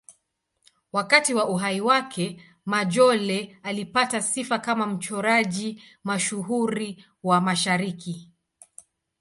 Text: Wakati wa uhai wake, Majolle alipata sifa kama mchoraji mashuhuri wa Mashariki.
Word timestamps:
Wakati 0.91 1.33
wa 1.33 1.49
uhai 1.49 1.81
wake, 1.81 2.41
Majolle 2.65 3.59
alipata 3.63 4.21
sifa 4.21 4.59
kama 4.59 4.87
mchoraji 4.87 5.83
mashuhuri 6.03 7.05
wa 7.23 7.41
Mashariki. 7.41 8.31